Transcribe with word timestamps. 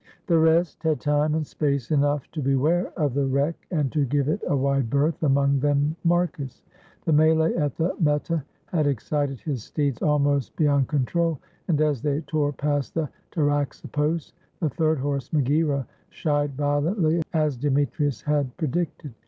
The 0.25 0.39
rest 0.39 0.81
had 0.81 0.99
time 0.99 1.35
and 1.35 1.45
space 1.45 1.91
enough 1.91 2.25
to 2.31 2.41
beware 2.41 2.87
of 2.97 3.13
the 3.13 3.27
wreck 3.27 3.67
and 3.69 3.91
to 3.91 4.03
give 4.03 4.29
it 4.29 4.41
a 4.47 4.57
wide 4.57 4.89
berth, 4.89 5.21
among 5.21 5.59
them 5.59 5.95
Marcus. 6.03 6.63
The 7.05 7.13
melee 7.13 7.53
at 7.53 7.75
the 7.75 7.93
meta 7.99 8.43
had 8.69 8.87
excited 8.87 9.41
his 9.41 9.61
steeds 9.63 10.01
almost 10.01 10.55
be 10.55 10.63
yond 10.63 10.87
control, 10.87 11.37
and 11.67 11.79
as 11.81 12.01
they 12.01 12.21
tore 12.21 12.51
past 12.51 12.95
the 12.95 13.09
Taraxippos 13.31 14.33
the 14.59 14.69
third 14.71 14.97
horse, 14.97 15.29
Megaera, 15.29 15.85
shied 16.09 16.55
violently 16.57 17.21
as 17.33 17.55
Demetrius 17.55 18.23
had 18.23 18.57
predicted. 18.57 19.13